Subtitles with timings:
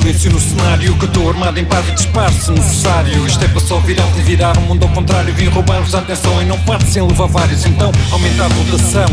[0.00, 3.26] Que eu estou armado em paz e disparo se necessário.
[3.26, 5.32] Isto é para só virar e virar o mundo ao contrário.
[5.34, 7.64] Vim roubar-vos a atenção e não parte sem levar vários.
[7.66, 9.06] Então aumenta a rotação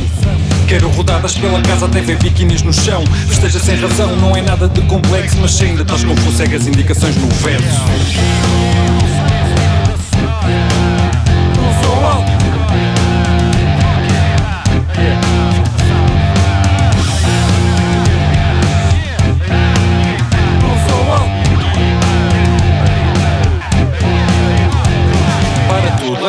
[0.68, 3.02] Quero rodadas pela casa até ver biquinis no chão.
[3.32, 6.68] Esteja sem razão, não é nada de complexo Mas se ainda estás confuso, segue as
[6.68, 7.97] indicações no verso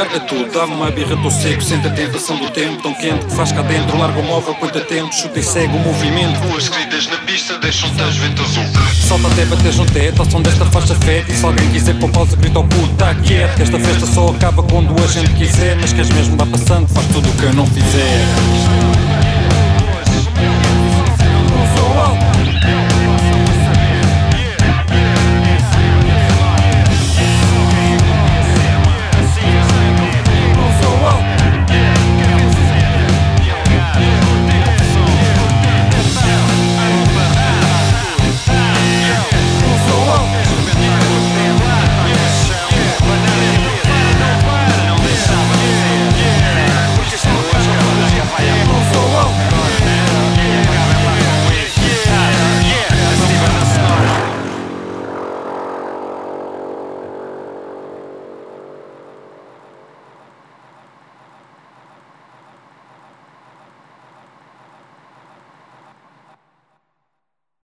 [0.09, 2.83] Tudo, larga tudo, dá-me uma birra, tô seco Sente a tentação do tempo.
[2.83, 5.79] Tão quente Que faz cá dentro, larga o móvel, põe-te atento Chuta e segue o
[5.81, 6.39] movimento.
[6.49, 8.97] Ruas queridas na pista deixam-te às ventas outras.
[8.97, 12.11] Salta até bateres no teto ao som desta faixa fete E se alguém quiser pôr
[12.11, 13.61] pausa, grita ao puto, tá quieto.
[13.61, 15.77] Esta festa só acaba quando a gente quiser.
[15.77, 18.88] Mas queres mesmo vá passando, faz tudo o que eu não fizer